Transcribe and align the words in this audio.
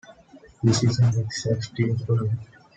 This 0.63 0.81
is 0.83 0.99
a 0.99 1.11
mixed-sex 1.15 1.69
teams 1.75 2.03
tournament. 2.07 2.39